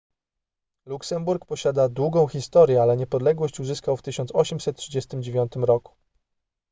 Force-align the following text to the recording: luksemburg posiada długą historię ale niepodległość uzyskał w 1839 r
luksemburg 0.85 1.43
posiada 1.47 1.89
długą 1.89 2.27
historię 2.27 2.81
ale 2.81 2.97
niepodległość 2.97 3.59
uzyskał 3.59 3.97
w 3.97 4.01
1839 4.01 5.51
r 5.57 5.79